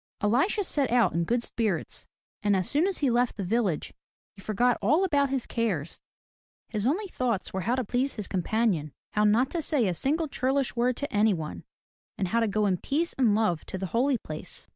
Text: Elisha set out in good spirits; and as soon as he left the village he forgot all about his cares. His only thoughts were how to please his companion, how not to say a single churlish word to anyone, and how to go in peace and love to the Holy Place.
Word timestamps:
Elisha 0.19 0.63
set 0.63 0.89
out 0.89 1.13
in 1.13 1.25
good 1.25 1.43
spirits; 1.43 2.07
and 2.41 2.55
as 2.55 2.67
soon 2.67 2.87
as 2.87 2.97
he 2.97 3.11
left 3.11 3.37
the 3.37 3.43
village 3.43 3.93
he 4.33 4.41
forgot 4.41 4.79
all 4.81 5.03
about 5.05 5.29
his 5.29 5.45
cares. 5.45 5.99
His 6.69 6.87
only 6.87 7.05
thoughts 7.05 7.53
were 7.53 7.61
how 7.61 7.75
to 7.75 7.83
please 7.83 8.15
his 8.15 8.27
companion, 8.27 8.93
how 9.11 9.25
not 9.25 9.51
to 9.51 9.61
say 9.61 9.87
a 9.87 9.93
single 9.93 10.27
churlish 10.27 10.75
word 10.75 10.97
to 10.97 11.13
anyone, 11.13 11.65
and 12.17 12.29
how 12.29 12.39
to 12.39 12.47
go 12.47 12.65
in 12.65 12.77
peace 12.77 13.13
and 13.13 13.35
love 13.35 13.63
to 13.65 13.77
the 13.77 13.85
Holy 13.93 14.17
Place. 14.17 14.67